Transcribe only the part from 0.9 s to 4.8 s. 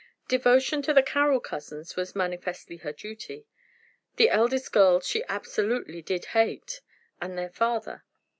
the Carroll cousins was manifestly her duty. The two eldest